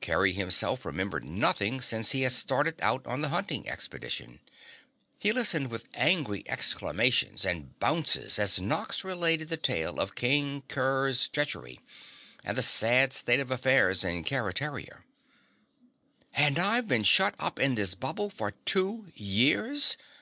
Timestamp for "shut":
17.04-17.34